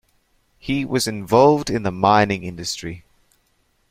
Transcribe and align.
He 0.57 0.83
was 0.83 1.05
involved 1.05 1.69
in 1.69 1.83
the 1.83 1.91
mining 1.91 2.43
industry. 2.43 3.03